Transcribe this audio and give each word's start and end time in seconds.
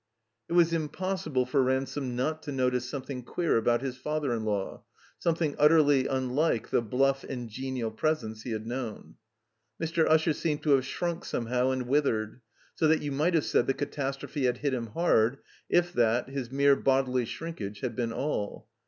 It 0.49 0.53
was 0.53 0.73
impossible 0.73 1.45
for 1.45 1.61
Ransome 1.61 2.15
not 2.15 2.41
to 2.41 2.51
notice 2.51 2.89
some 2.89 3.03
thing 3.03 3.21
queer 3.21 3.55
about 3.55 3.83
his 3.83 3.97
father 3.97 4.33
in 4.33 4.43
law, 4.45 4.83
something 5.19 5.55
ut 5.59 5.69
terly 5.69 6.07
unlike 6.09 6.71
the 6.71 6.81
bluff 6.81 7.23
and 7.23 7.47
genial 7.47 7.91
presence 7.91 8.41
he 8.41 8.49
had 8.49 8.65
known. 8.65 9.17
Mr. 9.79 10.09
Usher 10.09 10.33
seemed 10.33 10.63
to 10.63 10.71
have 10.71 10.85
shrunk 10.87 11.23
some 11.23 11.45
how 11.45 11.69
and 11.69 11.85
withered, 11.87 12.41
so 12.73 12.87
that 12.87 13.03
you 13.03 13.11
might 13.11 13.35
have 13.35 13.45
said 13.45 13.67
the 13.67 13.75
catastrophe 13.75 14.45
had 14.45 14.57
hit 14.57 14.73
him 14.73 14.87
hard, 14.87 15.37
if 15.69 15.93
that, 15.93 16.29
his 16.29 16.49
mere 16.51 16.75
bodily 16.75 17.25
shrinkage, 17.25 17.81
had 17.81 17.95
been 17.95 18.11
all. 18.11 18.67